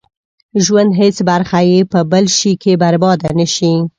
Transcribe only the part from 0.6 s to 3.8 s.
ژوند هېڅ برخه يې په بل شي کې برباده نه شي.